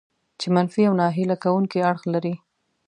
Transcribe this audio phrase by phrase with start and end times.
[0.39, 2.33] چې منفي او ناهیله کوونکي اړخ لري.